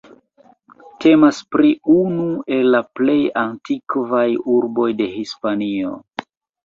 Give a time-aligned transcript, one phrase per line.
[1.03, 2.25] Temas pri unu
[2.57, 4.27] el la plej antikvaj
[4.59, 5.93] urboj de Hispanio.